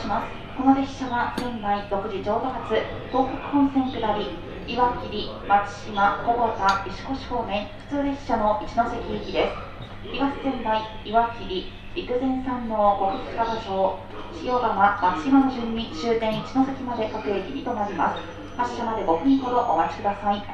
[0.00, 0.32] します。
[0.56, 2.72] この列車は仙台6時ちょうど発、
[3.12, 4.32] 東北本線下り、
[4.66, 10.12] 岩切、松島、小畑、石越方面、普通列車の一ノ関行きです。
[10.12, 13.98] 東仙台、岩切、陸前山王、国府双葉町、
[14.42, 18.20] 塩釜、松島の順に終点一ノ関まで各駅に停まります。
[18.56, 20.49] 発車まで5分ほどお待ちください。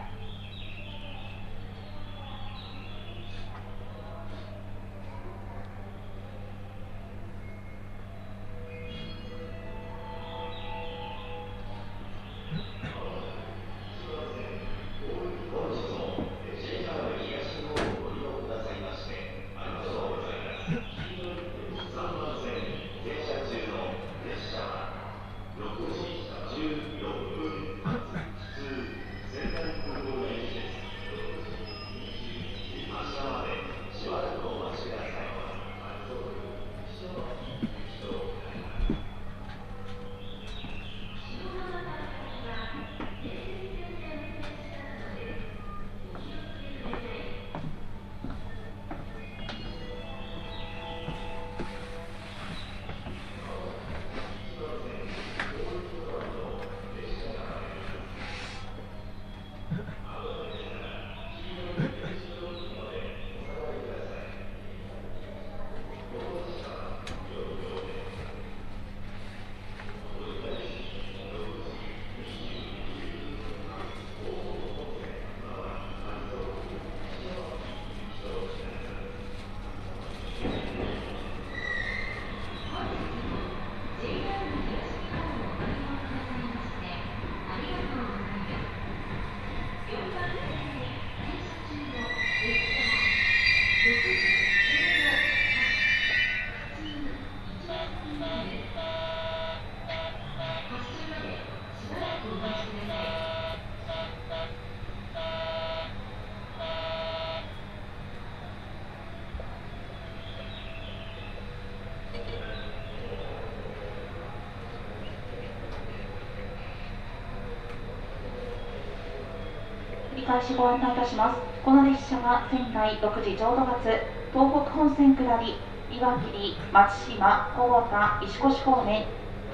[120.27, 121.39] 繰り返しご案内いたします。
[121.65, 123.87] この列車は仙台6時ちょうど発、
[124.35, 125.55] 東北本線下り、
[125.87, 129.07] 岩切、松島、小畑、石越方面、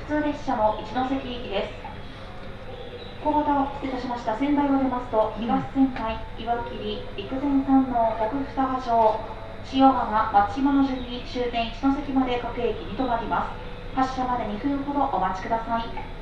[0.09, 1.77] 普通列車の一ノ関行きです。
[3.21, 4.35] 小畑を失礼いたしました。
[4.39, 9.21] 仙台を出ますと、東仙台、岩切、陸前山王、国府双葉町、
[9.77, 13.95] 塩浜、松島の順に終点一ノ関まで各駅に停まります。
[13.95, 16.22] 発車まで2分ほどお待ちください。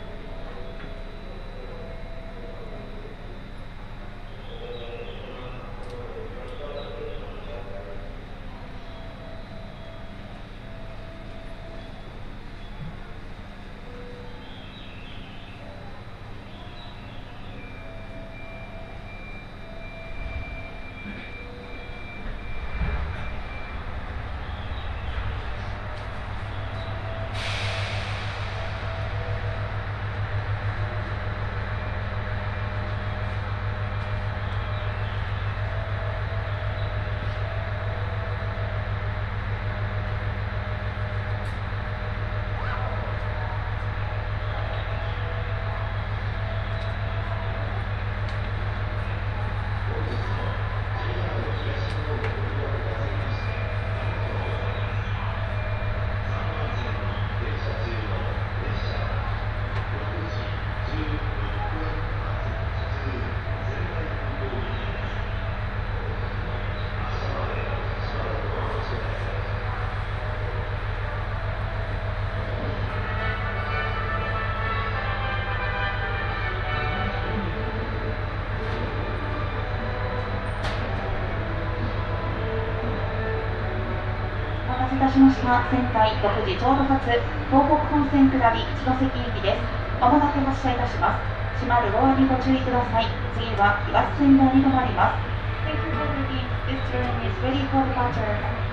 [85.50, 87.19] は仙台6時ちょうど発東
[87.50, 89.58] 北本線下り一ノ関行きです
[89.99, 95.31] まもなく発車いたします閉まるドアにご注意ください次は東仙台に停まります
[95.67, 96.47] Thank you for waiting.
[96.67, 98.70] This train is ready for departure.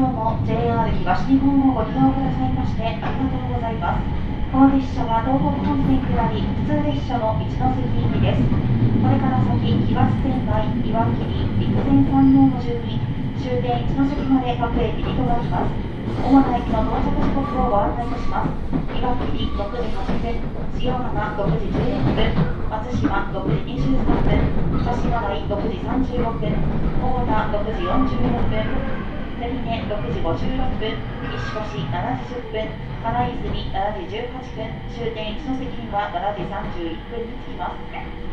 [0.00, 4.06] 今日も JR 東日本をご利用くださいましてありがとうございます。
[4.48, 8.40] この列車は東北本線下り普通列車の一ノ関行きです。
[8.48, 11.26] これから先、東仙台、岩切、
[11.58, 12.96] 陸前山王の順に
[13.40, 15.72] 終点一ノ関まで各駅に停まります。
[16.20, 18.52] 主な駅の到着時刻をご案内いたします。
[18.92, 20.44] 岩切6時8分、
[20.76, 22.36] 塩原6時11分、
[22.68, 23.96] 松島6時23
[24.28, 24.44] 分、
[24.84, 26.52] 柏台6時36分、
[27.00, 28.60] 大田6時46分、
[29.40, 31.00] セリネ6時56分、
[31.32, 32.68] 石越7時10分、
[33.00, 38.29] 金泉7時18分、終点一ノ関には7時31分に着きます。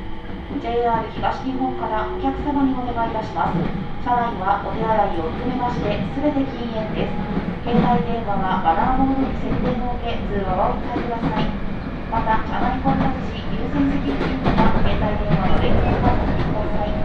[0.48, 3.60] JR 東日本からお客様にお願いいたします。
[4.00, 7.12] 車内はお手洗いを含めましてすべて禁煙です。
[7.68, 11.52] 携帯電話はマナーモードに設定の上、通話はお控えください。
[12.08, 16.96] また、車内混雑時、優先席付近には携帯電話の連絡をおきください。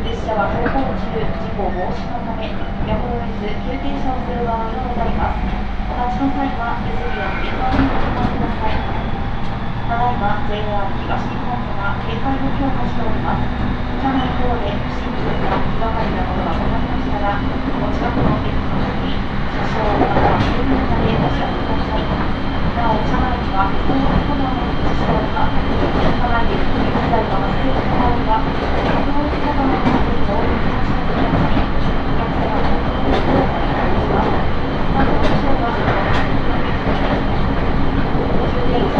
[0.00, 2.48] 列車は走行中、事故防止のため、
[2.88, 5.44] やむを得ず休憩車をする場合がございます。
[5.84, 8.99] お立ちの際は、手すりを振りにご注意ください。
[9.90, 13.42] ただいま JR 東日本から警戒を強化しております。
[13.98, 19.18] 車内等で不審物や気がかりなことがございましたら、お近くの駅の駅、
[19.50, 22.06] 車掌または郵便までお知らせください。
[22.06, 25.26] なお、車内には人を置くことも設置しており。
[25.34, 31.66] 車内で不機材が忘れた場合は、人を置くことの確認をお願いしてください。
[32.06, 34.38] お客様のご協力をお願いします。
[34.94, 35.74] また、車掌は、
[38.50, 38.99] 終点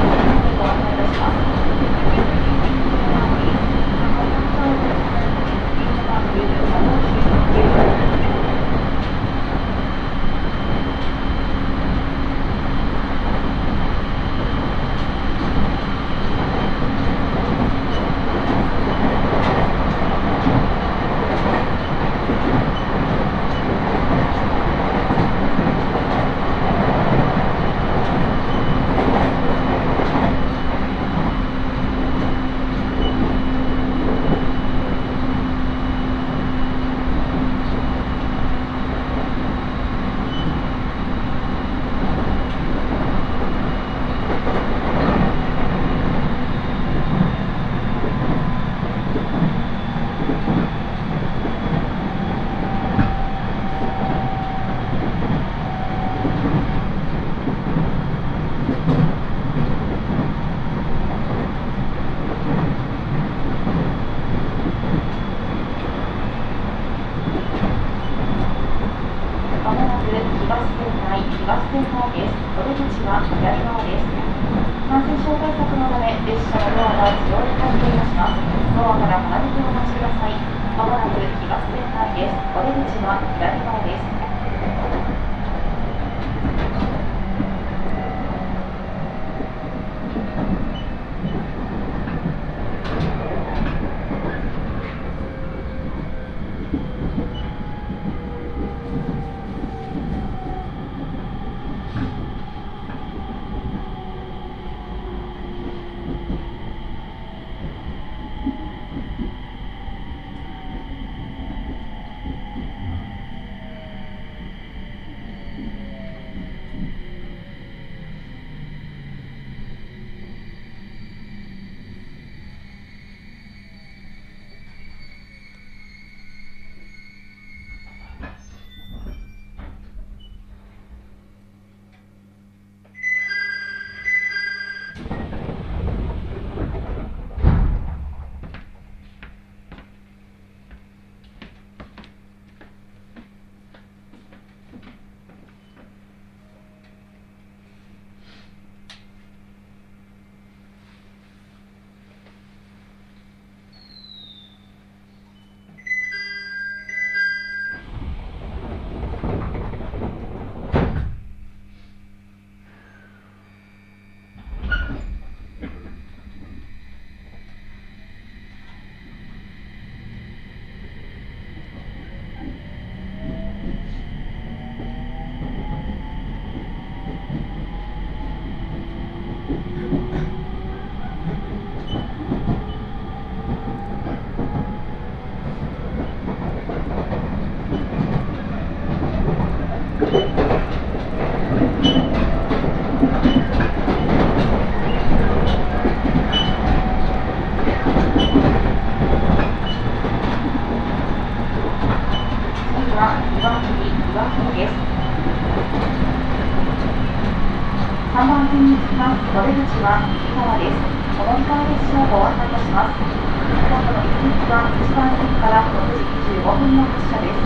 [208.20, 210.76] 3番線に着きますお出口は右側です
[211.16, 216.04] お乗り換え列車をご案内いたします今度の行き口は1番線から6時
[216.36, 217.40] 25分の発車です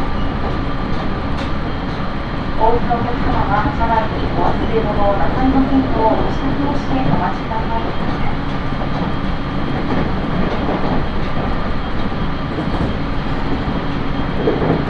[2.59, 7.87] お降りのお客様は車内にお忘れ物をなさいませんようご支度をしてお待ちください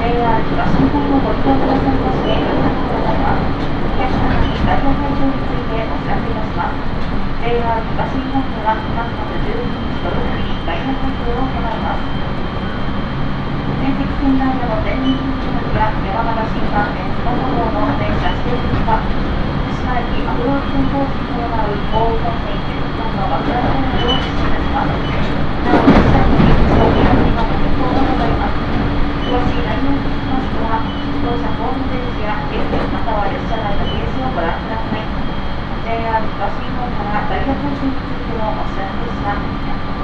[0.01, 3.74] JR 東日本をご利用くださいましてありがとうございます。
[4.65, 6.81] 代表会場についてお知らせいたします。
[7.45, 9.13] JR 東日本では3月
[9.45, 12.09] 12日土曜日にダイヤ改正を行います。
[13.85, 24.97] 全席仙台での全日空客や山形新幹線そのもの電車指定席は福島駅アプローチ線方式を行う大井本線1間の爆弾工事を実施いたします。
[24.97, 28.65] なお、列車に一度見合わせがご検討がございます。
[29.29, 30.81] 詳しい内容につきましては、
[31.25, 35.09] 当車ホームページやゲストまたは列車内のページをご覧ください。
[35.81, 40.04] JR 東日本からダイヤ改正についてのお知らせでした。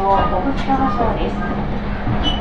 [0.00, 2.39] 号小淵川町です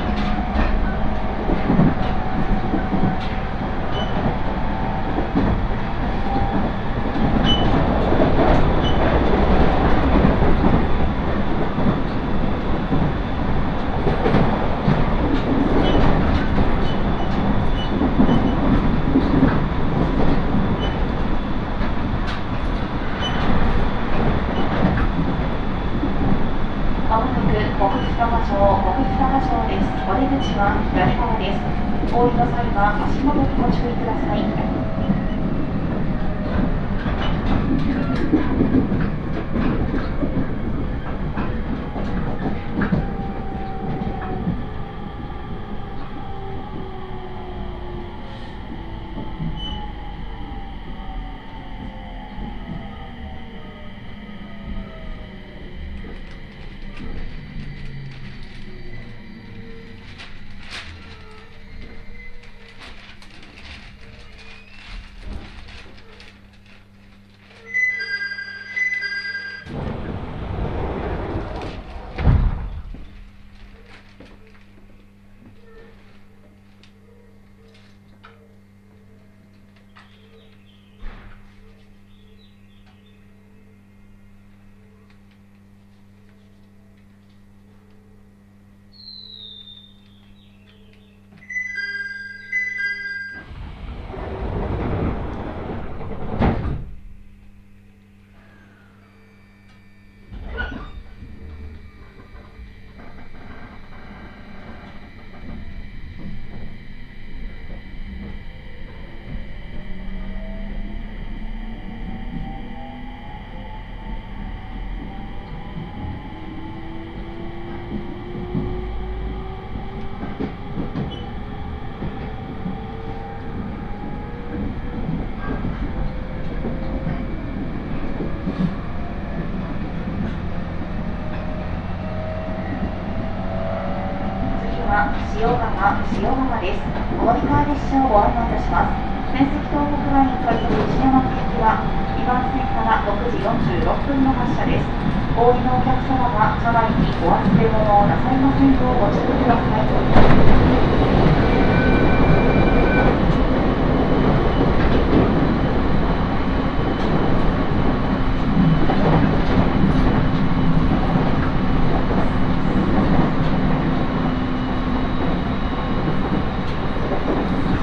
[137.69, 138.97] 列車をご案内いたします。
[139.29, 141.85] 仙石東北ライン快速石山行きは
[142.17, 144.89] 2番線から6時46分の発車です。
[145.37, 149.85] お降りのお客様は車内にお忘れ物をなさいませんようご注意ください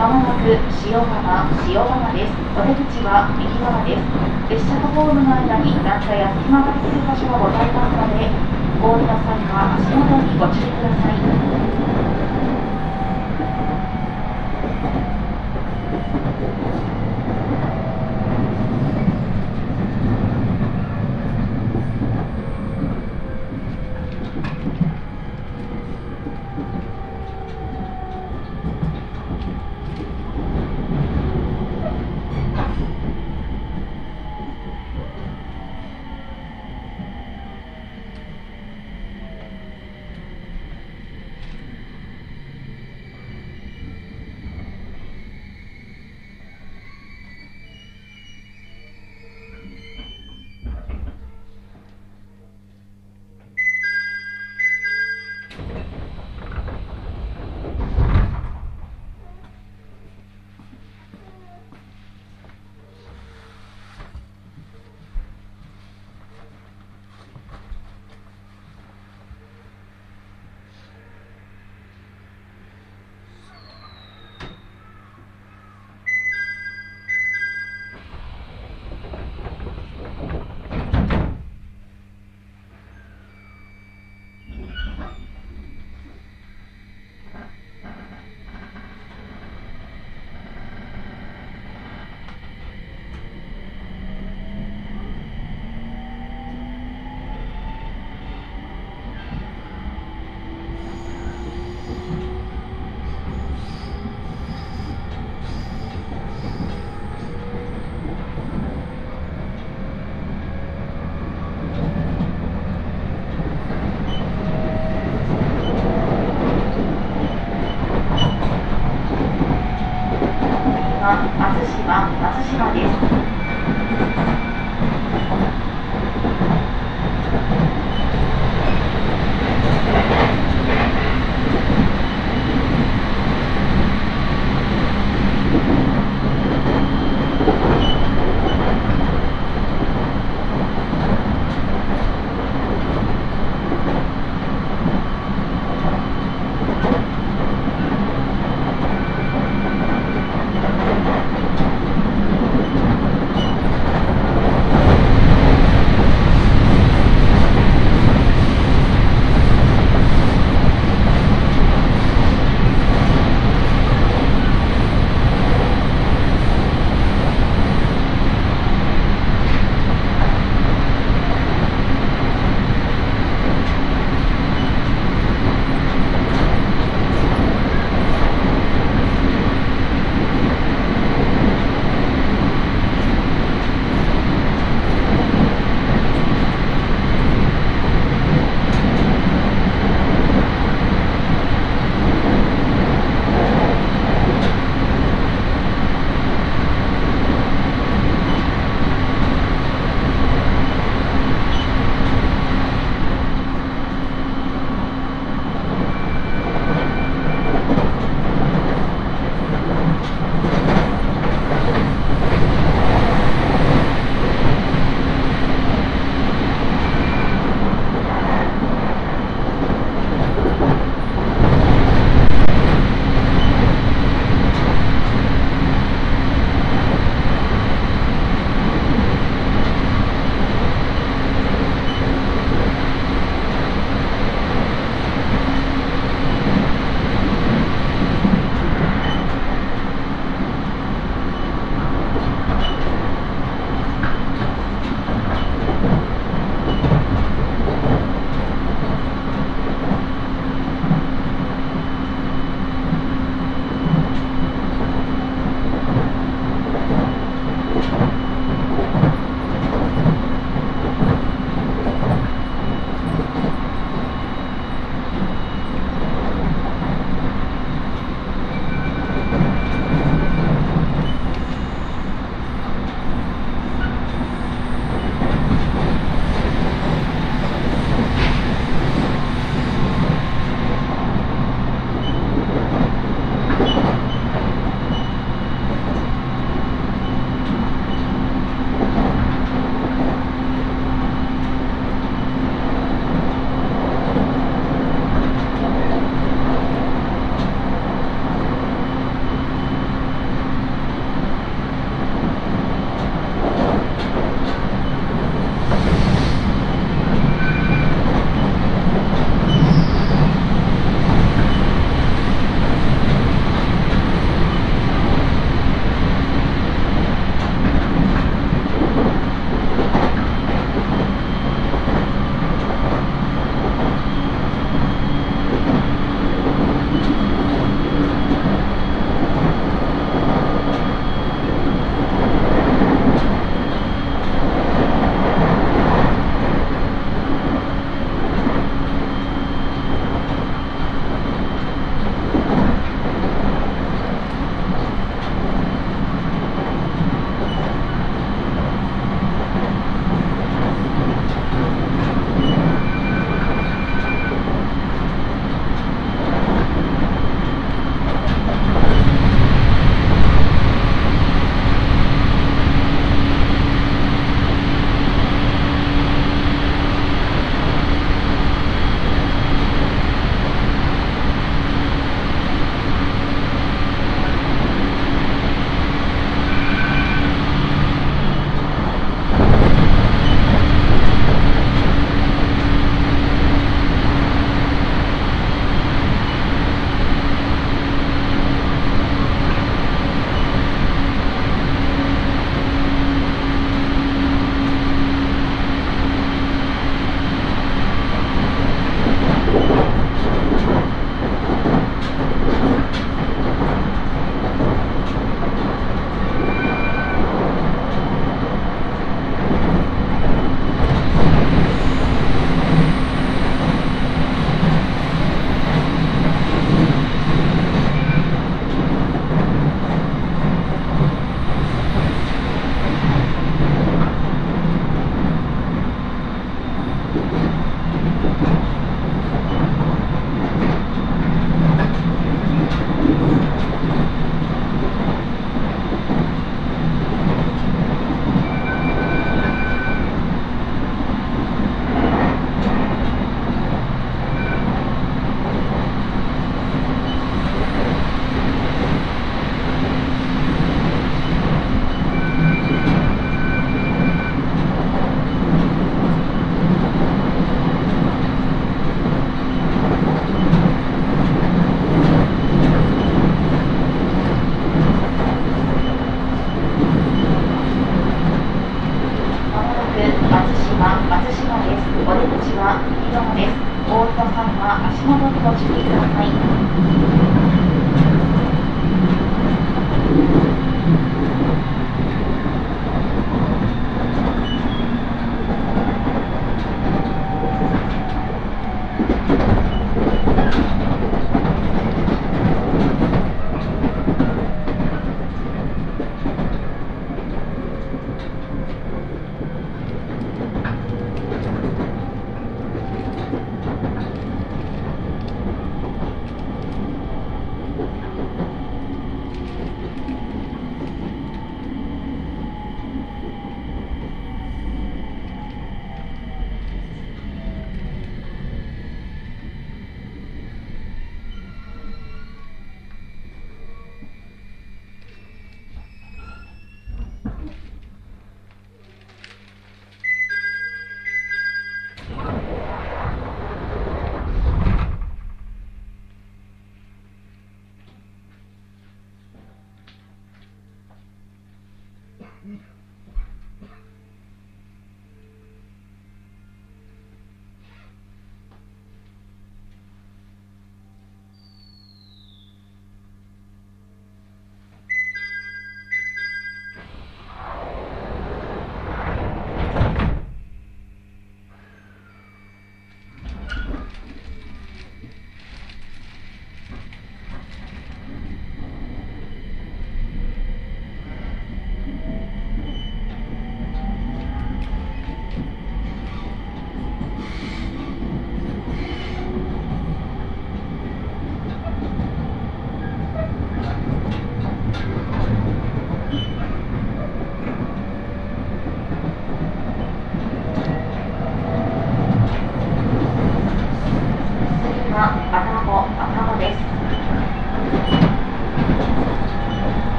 [0.00, 0.48] まもなく
[1.00, 2.36] 塩釜塩釜です。
[2.52, 4.04] お出口は右側です。
[4.52, 8.28] 列車とホームの間に段差や隙間ができる場所はございますので
[8.84, 11.08] お降りの際は足元にご注意くださ
[11.56, 11.59] い。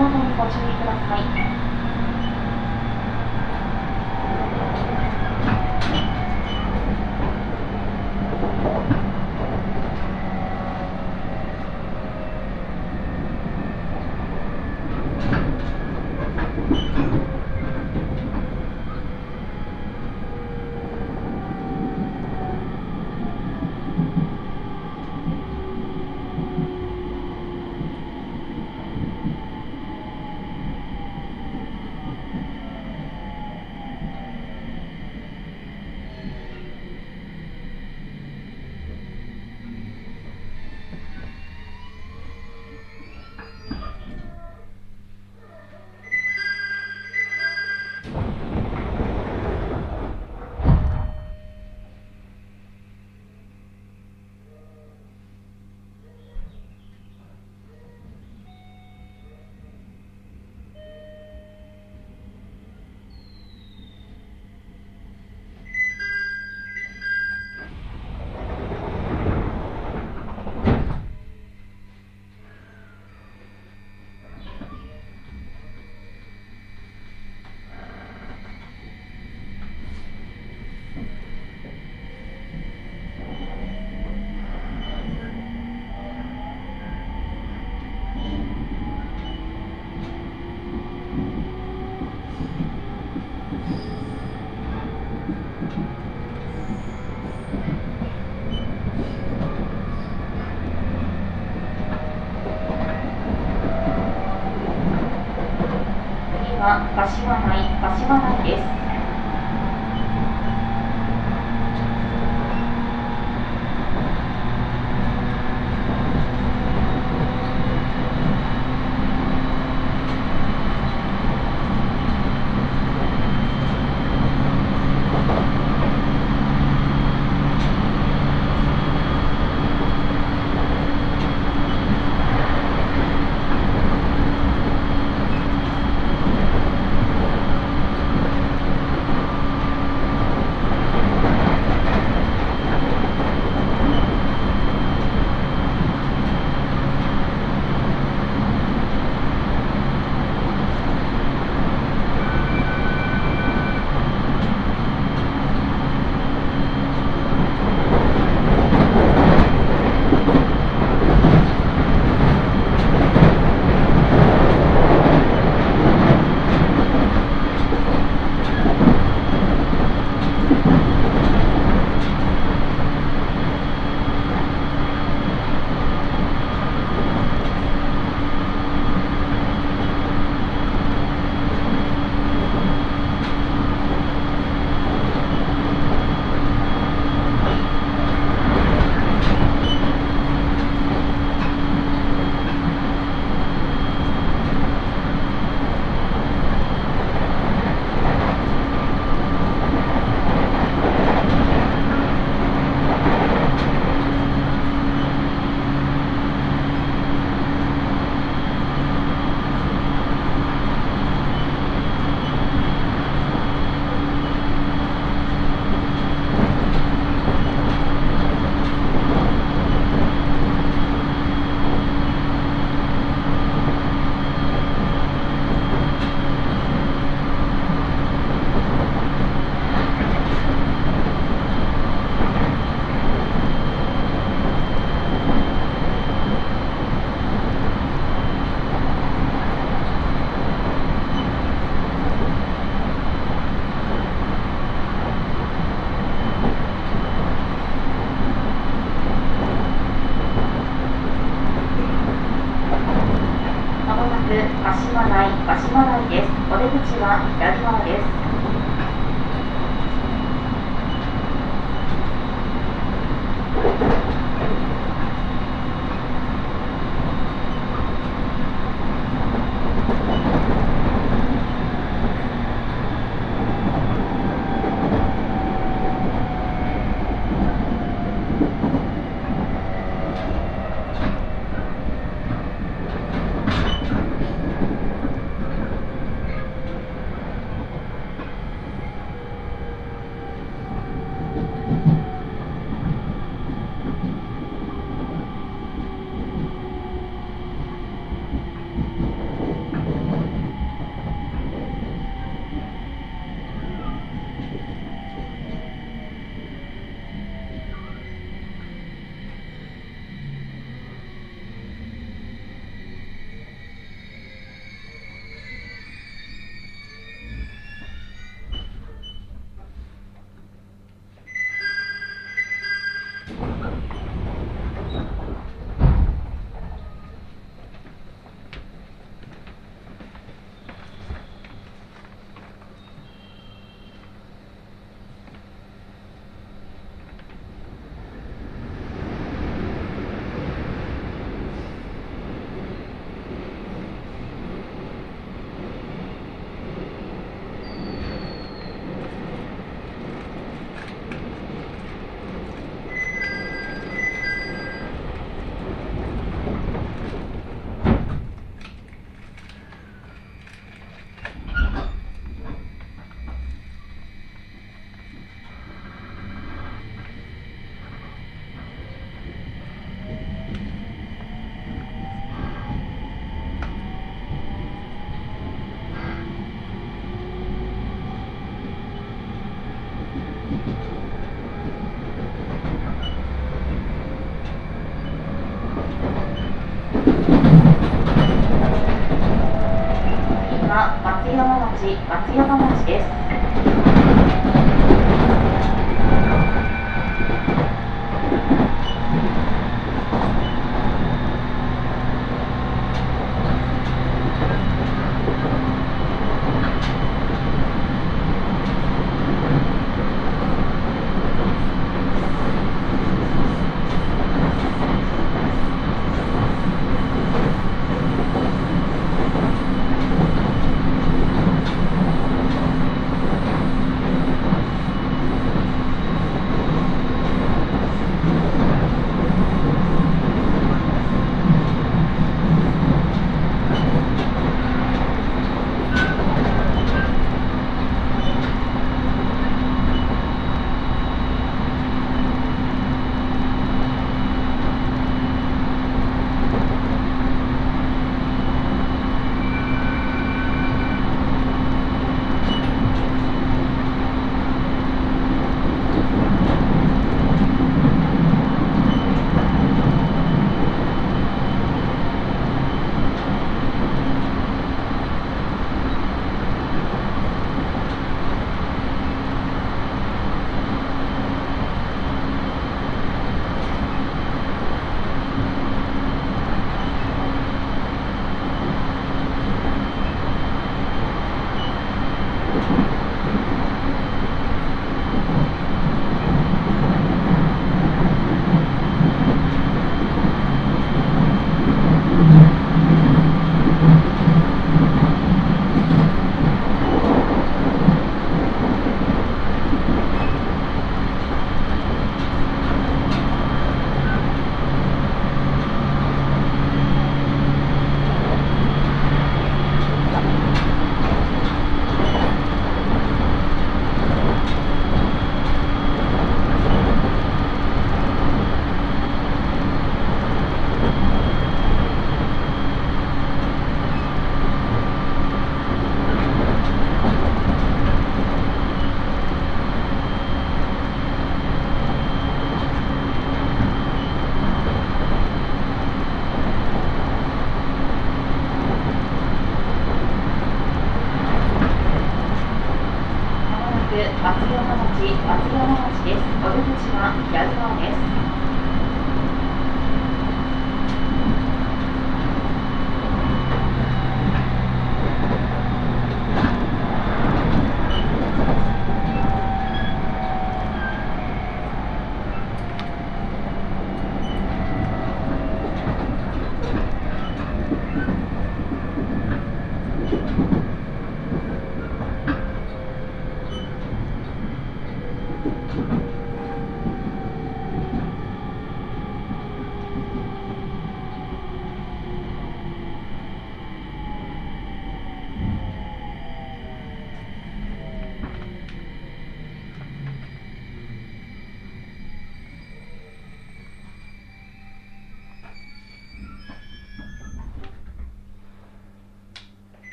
[0.00, 1.47] は足元にご注意ください。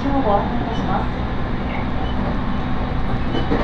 [0.00, 1.12] 車をご案内いたします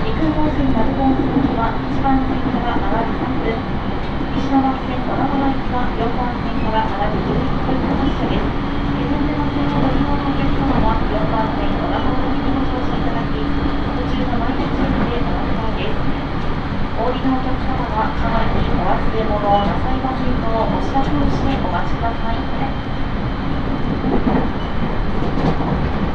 [0.04, 3.56] 陸本線成本通きは1番線から上がり3分
[4.36, 15.24] 石巻線小名川行きは4番線から上がり11分の発車ですご利用のお客様は4番線き乗車いただき途中のです
[17.00, 22.36] お降りのお客様は車内にお忘れ物をなさいませんようお知らせをしてお待ちください
[25.46, 26.05] Thank you.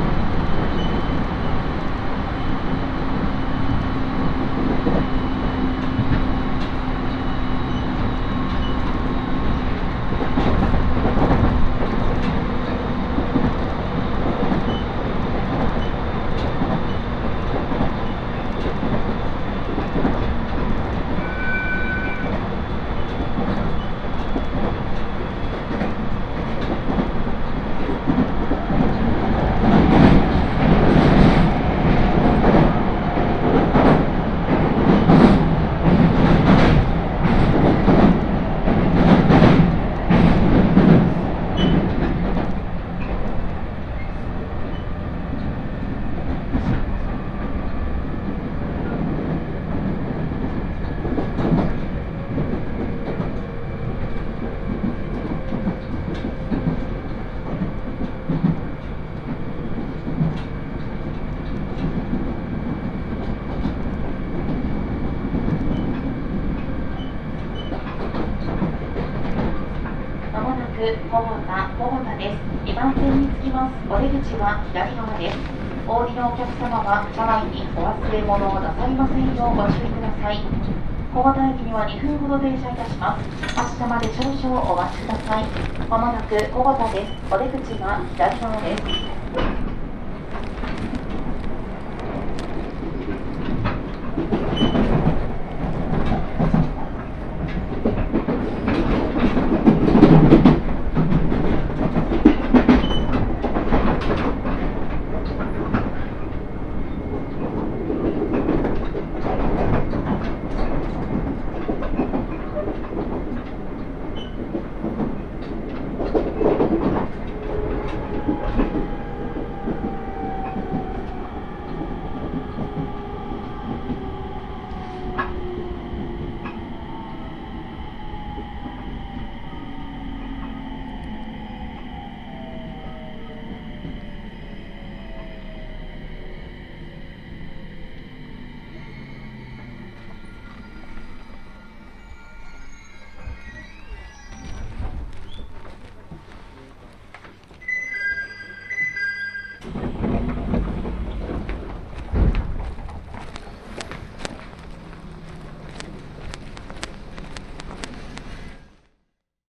[70.82, 70.90] 小田
[71.78, 72.42] 小田です。
[72.66, 73.78] 2番線につきます。
[73.86, 75.38] お出口は左側です
[75.86, 80.42] お降りのお客様は車内にお忘れ物をなさいませんようご注意ください。
[81.14, 83.30] 小田駅には2分ほど停車いたします。
[83.54, 85.46] 発車まで少々お待ちください。
[85.86, 87.14] まもなく小田です。
[87.30, 89.11] お出口は左側です